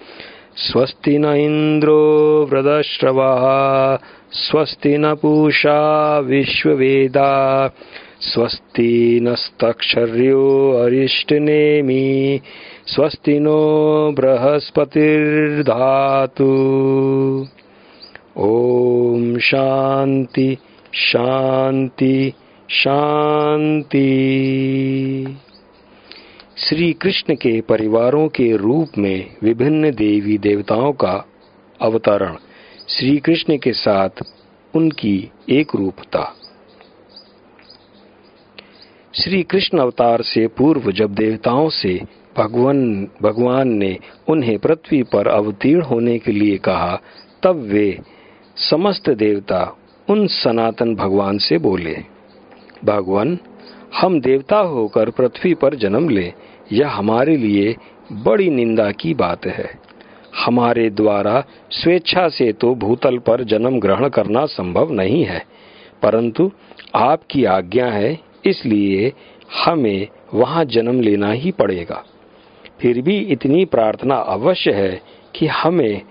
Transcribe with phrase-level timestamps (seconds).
[0.56, 3.98] स्वस्ति न इन्द्रो वृदश्रवः
[4.32, 7.70] स्वस्ति न पूषा विश्ववेदा
[8.20, 12.40] स्वस्ति नस्तक्षर्यो अरिष्टनेमि
[12.86, 14.86] स्वस्ति नो बृहस्पतिर्धातु
[18.38, 20.56] ओम शांति
[20.94, 22.32] शांति
[22.70, 24.06] शांति।
[26.56, 31.26] श्री कृष्ण के परिवारों के रूप में विभिन्न देवी देवताओं का
[31.80, 32.36] अवतरण
[32.88, 34.22] श्री कृष्ण के साथ
[34.74, 36.34] उनकी एक रूपता।
[39.14, 42.00] श्री कृष्ण अवतार से पूर्व जब देवताओं से
[42.38, 47.00] भगवान भगवान ने उन्हें पृथ्वी पर अवतीर्ण होने के लिए कहा,
[47.42, 47.98] तब वे
[48.56, 49.60] समस्त देवता
[50.08, 51.94] उन सनातन भगवान से बोले,
[52.84, 53.38] भगवान,
[54.00, 56.32] हम देवता होकर पृथ्वी पर जन्म ले।
[56.72, 57.74] यह हमारे लिए
[58.12, 59.68] बड़ी निंदा की बात है।
[60.36, 65.42] हमारे द्वारा स्वेच्छा से तो भूतल पर जन्म ग्रहण करना संभव नहीं है,
[66.02, 66.50] परंतु
[66.94, 69.12] आपकी आज्ञा है, इसलिए
[69.64, 72.02] हमें वहाँ जन्म लेना ही पड़ेगा।
[72.80, 75.00] फिर भी इतनी प्रार्थना अवश्य है
[75.34, 76.02] कि हमें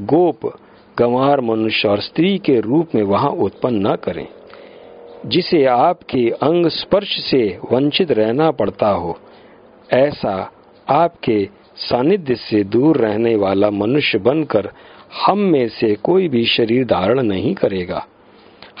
[0.00, 0.52] गोप
[0.98, 4.26] गंवार मनुष्य और स्त्री के रूप में वहाँ उत्पन्न न करें।
[5.26, 9.18] जिसे आपके अंग स्पर्श से वंचित रहना पड़ता हो,
[9.92, 10.52] ऐसा
[10.88, 14.70] आपके सानिध्य से दूर रहने वाला मनुष्य बनकर
[15.26, 18.06] हम में से कोई भी शरीर धारण नहीं करेगा।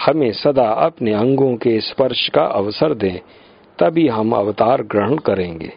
[0.06, 3.18] हमें सदा अपने अंगों के स्पर्श का अवसर दें,
[3.78, 5.72] तभी हम अवतार ग्रहण करेंगे।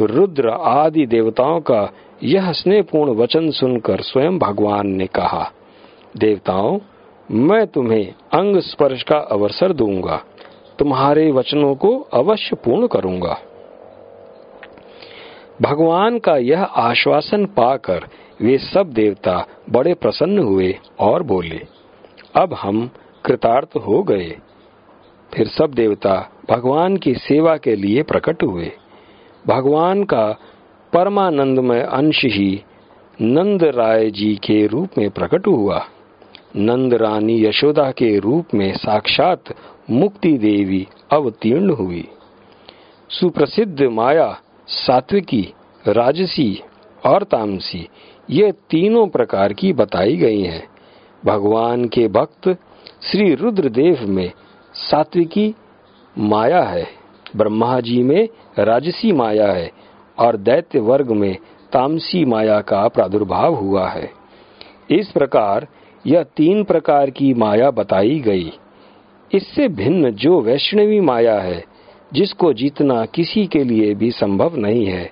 [0.00, 1.92] रुद्र आदि देवताओं का
[2.22, 5.52] यह स्नेहपूर्ण वचन सुनकर स्वयं भगवान ने कहा
[6.16, 6.78] देवताओं,
[7.30, 10.24] मैं तुम्हें अंग स्पर्श का अवसर दूँगा।
[10.78, 13.38] तुम्हारे वचनों को अवश्य पूर्ण करूँगा।
[15.62, 18.08] भगवान का यह आश्वासन पाकर
[18.40, 21.60] वे सब देवता बड़े प्रसन्न हुए और बोले,
[22.34, 22.90] अब हम
[23.24, 24.36] कृतार्थ हो गए।
[25.34, 28.72] फिर सब देवता भगवान की सेवा के लिए प्रकट हुए।
[29.46, 30.26] भगवान का
[30.92, 32.62] परमानंदमय अंश ही
[33.22, 35.84] नंद राय जी के रूप में प्रकट हुआ।
[36.56, 39.44] नंद रानी यशोदा के रूप में साक्षात
[39.90, 42.08] मुक्ति देवी अवतीर्ण हुई।
[43.10, 45.52] सुप्रसिद्ध माया, सात्विकी,
[45.88, 46.62] राजसी
[47.06, 47.88] और तामसी,
[48.30, 50.68] ये तीनों प्रकार की बताई गई हैं।
[51.24, 52.56] भगवान के भक्त
[53.02, 54.32] श्री रुद्रदेव में
[54.74, 55.54] सात्विकी
[56.18, 56.86] माया है,
[57.36, 58.28] ब्रह्मा जी में
[58.58, 59.70] राजसी माया है
[60.18, 61.36] और दैत्य वर्ग में
[61.72, 64.10] तामसी माया का प्रादुर्भाव हुआ है।
[64.90, 65.66] इस प्रकार
[66.06, 68.52] यह तीन प्रकार की माया बताई गई।
[69.34, 71.64] इससे भिन्न जो वैष्णवी माया है,
[72.12, 75.10] जिसको जीतना किसी के लिए भी संभव नहीं है,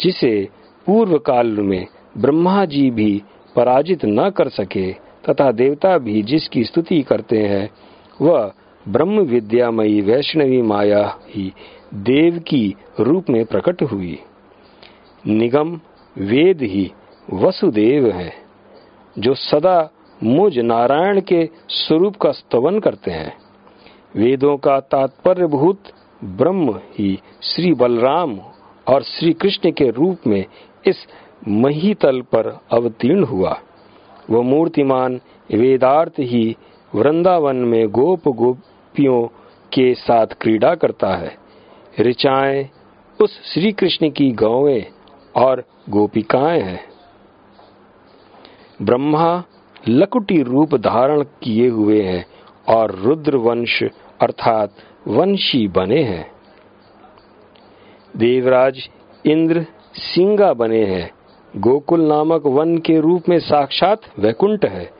[0.00, 0.48] जिसे
[0.86, 1.86] पूर्व काल में
[2.18, 3.22] ब्रह्मा जी भी
[3.56, 4.92] पराजित न कर सके
[5.28, 7.70] तथा देवता भी जिसकी स्तुति करते हैं,
[8.22, 8.52] वह
[8.88, 11.52] ब्रह्म विद्यामयी वैष्णवी माया ही
[11.94, 14.18] देव की रूप में प्रकट हुई।
[15.26, 15.80] निगम,
[16.18, 16.92] वेद ही
[17.32, 18.32] वसुदेव है,
[19.18, 19.90] जो सदा
[20.22, 23.36] मुझ नारायण के स्वरूप का स्तवन करते हैं।
[24.16, 25.82] वेदों का तात्पर्य भूत
[26.24, 28.40] ब्रह्म ही श्री बलराम
[28.88, 30.44] और श्री कृष्ण के रूप में
[30.86, 30.96] इस
[31.48, 33.60] महीतल पर अवतीर्ण हुआ।
[34.30, 35.20] वह मूर्तिमान
[35.54, 36.56] वेदार्थ ही
[36.94, 39.26] वृंदावन में गोप गोपियों
[39.72, 41.36] के साथ क्रीड़ा करता है।
[42.00, 42.68] ऋचाएँ
[43.22, 44.86] उस श्री कृष्ण की गौएँ
[45.36, 46.84] और गोपिकाएँ हैं।
[48.82, 49.44] ब्रह्मा
[49.88, 52.26] लकुटी रूप धारण किए हुए हैं
[52.68, 53.82] और रुद्र वंश
[54.20, 54.74] अर्थात
[55.08, 56.30] वंशी बने हैं।
[58.16, 58.90] देवराज
[59.26, 61.10] इंद्र सिंगा बने हैं।
[61.56, 64.90] गोकुल नामक वन के रूप में साक्षात वैकुंठ है।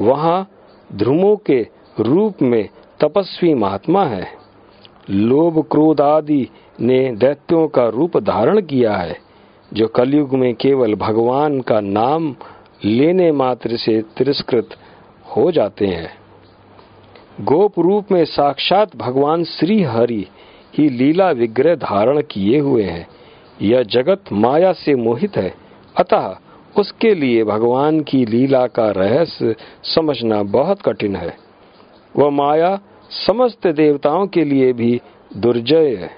[0.00, 0.48] वहाँ
[0.92, 1.66] ध्रुमों के
[2.00, 2.68] रूप में
[3.00, 4.26] तपस्वी महात्मा है।
[5.10, 6.48] लोभ क्रोध आदि
[6.80, 9.16] ने दैत्यों का रूप धारण किया है,
[9.72, 12.36] जो कलयुग में केवल भगवान का नाम
[12.84, 14.68] लेने मात्र से तिरस्कृत
[15.36, 16.10] हो जाते हैं।
[17.40, 20.26] गोप रूप में साक्षात भगवान श्री हरि
[20.78, 23.06] ही लीला विग्रह धारण किए हुए हैं।
[23.62, 25.54] यह जगत माया से मोहित है।
[25.96, 26.36] अतः
[26.78, 31.36] उसके लिए भगवान की लीला का रहस्य समझना बहुत कठिन है।
[32.16, 32.80] वह माया
[33.10, 35.00] समस्त देवताओं के लिए भी
[35.36, 36.10] दुर्जय है।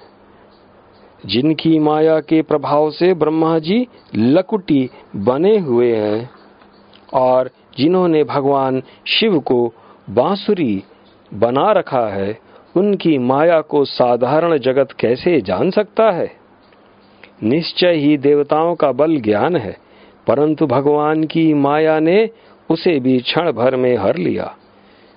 [1.26, 6.30] जिनकी माया के प्रभाव से ब्रह्मा जी लकुटी बने हुए हैं
[7.14, 9.74] और जिन्होंने भगवान शिव को
[10.10, 10.82] बांसुरी
[11.34, 12.38] बना रखा है,
[12.76, 16.30] उनकी माया को साधारण जगत कैसे जान सकता है?
[17.42, 19.76] निश्चय ही देवताओं का बल ज्ञान है,
[20.26, 22.28] परंतु भगवान की माया ने
[22.70, 24.54] उसे भी क्षण भर में हर लिया।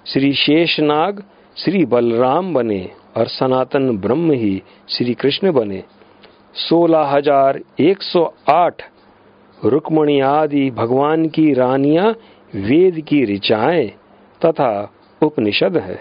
[0.06, 1.24] श्री शेषनाग,
[1.58, 5.84] श्री बलराम बने और सनातन ब्रह्म ही श्री कृष्ण बने।
[6.56, 8.82] सोलह हज़ार एक सौ आठ
[9.66, 12.12] रुक्मणी आदि भगवान की रानियाँ
[12.56, 13.88] वेद की ऋचाएँ
[14.46, 16.00] तथा उपनिषद है।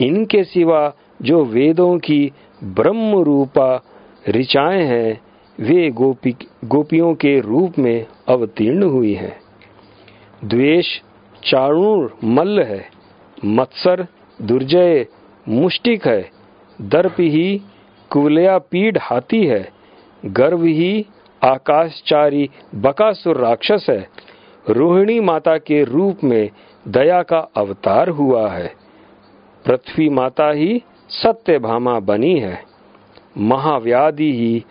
[0.00, 0.92] इनके सिवा
[1.22, 2.32] जो वेदों की
[2.64, 3.84] ब्रह्म रूपा
[4.28, 5.20] ऋचाएँ हैं,
[5.60, 9.36] वे गोपी, गोपियों के रूप में अवतीर्ण हुई है।
[10.44, 10.86] द्वेष
[11.44, 12.84] चाणूर मल्ल है,
[13.44, 14.06] मत्सर
[14.42, 15.06] दुर्जय
[15.48, 16.30] मुष्टिक है,
[16.82, 17.60] दर्प ही
[18.10, 19.68] कुलया पीढ़ हाथी है
[20.26, 21.06] गर्व ही
[21.44, 24.08] आकाशचारी बकासुर राक्षस है।
[24.70, 26.50] रोहिणी माता के रूप में
[26.88, 28.74] दया का अवतार हुआ है।
[29.66, 32.62] पृथ्वी माता ही सत्य भामा बनी है।
[33.38, 34.64] महाव्याधि ही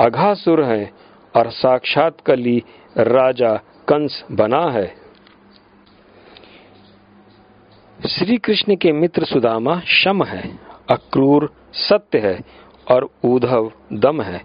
[0.00, 0.90] अघासुर है
[1.36, 2.62] और साक्षात कली
[2.98, 3.54] राजा
[3.88, 4.94] कंस बना है।
[8.08, 10.58] श्री कृष्ण के मित्र सुदामा शम है।
[10.90, 12.40] अक्रूर सत्य है
[12.90, 14.42] और उद्धव दम है।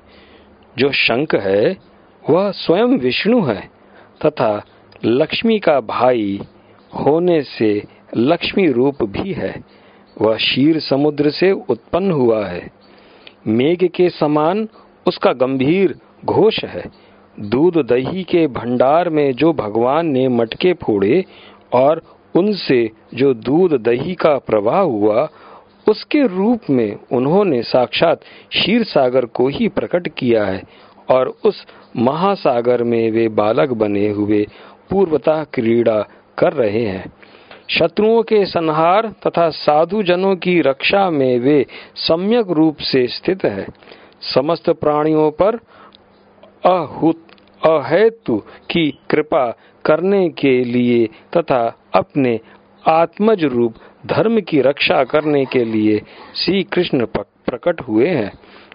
[0.77, 1.77] जो शंक है,
[2.29, 3.69] वह स्वयं विष्णु है,
[4.25, 4.65] तथा
[5.05, 6.41] लक्ष्मी का भाई
[6.95, 7.83] होने से
[8.17, 9.63] लक्ष्मी रूप भी है।
[10.21, 12.71] वह शीर समुद्र से उत्पन्न हुआ है।
[13.47, 14.67] मेघ के समान
[15.07, 15.95] उसका गंभीर
[16.25, 16.83] घोष है।
[17.39, 21.25] दूध दही के भंडार में जो भगवान ने मटके फोड़े
[21.73, 22.01] और
[22.35, 25.29] उनसे जो दूध दही का प्रवाह हुआ
[25.89, 30.63] उसके रूप में उन्होंने साक्षात क्षीर सागर को ही प्रकट किया है
[31.09, 31.65] और उस
[31.97, 34.47] महासागर में वे बालक बने हुए
[34.89, 36.07] पूर्वता क्रीड़ा
[36.37, 37.13] कर रहे हैं।
[37.69, 43.67] शत्रुओं के संहार तथा साधु जनों की रक्षा में वे सम्यक रूप से स्थित है।
[44.35, 45.55] समस्त प्राणियों पर
[46.65, 47.27] अहुत
[47.65, 48.37] अहेतु
[48.69, 51.05] की कृपा करने के लिए
[51.37, 52.39] तथा अपने
[52.85, 53.75] आत्मज रूप
[54.05, 56.01] धर्म की रक्षा करने के लिए
[56.35, 58.31] श्री कृष्ण प्रकट हुए हैं।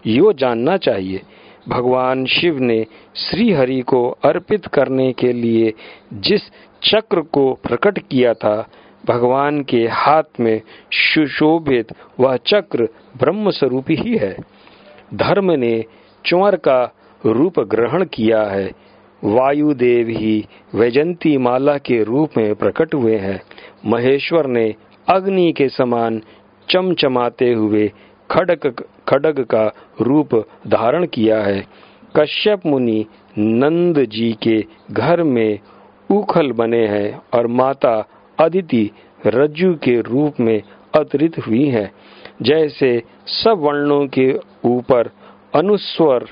[0.06, 1.20] यो जानना चाहिए,
[1.69, 2.85] भगवान शिव ने
[3.17, 5.73] श्री हरि को अर्पित करने के लिए
[6.12, 6.43] जिस
[6.82, 8.69] चक्र को प्रकट किया था,
[9.06, 10.61] भगवान के हाथ में
[10.93, 14.37] सुशोभित वह चक्र ब्रह्म स्वरूप ही है।
[15.14, 15.85] धर्म ने
[16.25, 16.82] चुअर का
[17.26, 18.70] रूप ग्रहण किया है।
[19.24, 23.40] वायुदेव ही वैजंती माला के रूप में प्रकट हुए हैं।
[23.86, 24.74] महेश्वर ने
[25.08, 26.20] अग्नि के समान
[26.68, 27.92] चमचमाते हुए
[28.30, 29.66] खड़ग खड़ग का
[30.00, 30.34] रूप
[30.66, 31.66] धारण किया है।
[32.16, 33.04] कश्यप मुनि
[33.38, 35.58] नंद जी के घर में
[36.10, 38.08] उखल बने हैं और माता
[38.38, 38.90] अदिति
[39.26, 40.62] रज्जु के रूप में
[40.94, 41.91] अतरित हुई है।
[42.43, 44.32] जैसे सब वर्णों के
[44.64, 45.10] ऊपर
[45.55, 46.29] अनुस्वर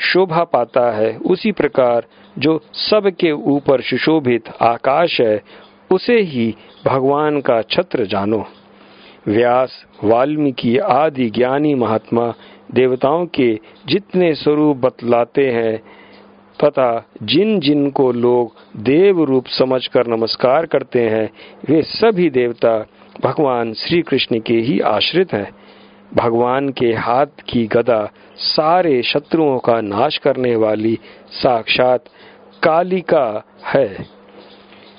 [0.00, 2.06] शोभा पाता है। उसी प्रकार
[2.38, 5.42] जो सबके ऊपर सुशोभित आकाश है,
[5.92, 6.54] उसे ही
[6.86, 8.46] भगवान का छत्र जानो।
[9.26, 12.34] व्यास, वाल्मीकि, आदि ज्ञानी महात्मा,
[12.74, 15.78] देवताओं के जितने स्वरूप बतलाते हैं,
[16.64, 21.30] तथा जिन जिन को लोग देव रूप समझकर नमस्कार करते हैं,
[21.68, 22.86] वे सभी देवता
[23.24, 25.50] भगवान श्री कृष्ण के ही आश्रित हैं।
[26.14, 30.98] भगवान के हाथ की गदा सारे शत्रुओं का नाश करने वाली
[31.30, 32.04] साक्षात
[32.62, 34.06] कालिका है।